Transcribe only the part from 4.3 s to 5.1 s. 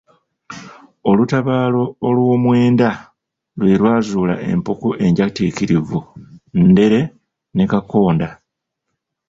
empuku